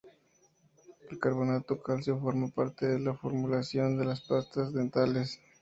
[1.11, 5.39] El carbonato cálcico forma parte de la formulación de las pastas dentales.